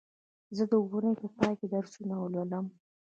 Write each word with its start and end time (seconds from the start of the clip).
زه 0.55 0.63
د 0.71 0.73
اونۍ 0.83 1.13
په 1.21 1.27
پای 1.37 1.53
کې 1.59 1.67
درسونه 1.73 2.13
لولم 2.33 2.65